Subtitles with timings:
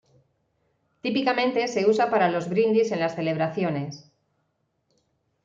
[1.03, 4.11] Típicamente se usa para los brindis en las celebraciones.